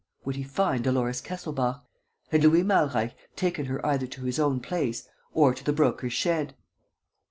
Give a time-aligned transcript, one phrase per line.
[0.25, 1.83] Would he find Dolores Kesselbach?
[2.29, 6.13] Had Louis de Malreich taken her either to his own place or to the Broker's
[6.13, 6.55] shed?